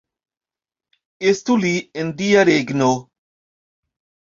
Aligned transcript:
Estu 1.33 1.59
li 1.67 1.75
en 2.05 2.13
Dia 2.25 2.49
regno! 2.53 2.93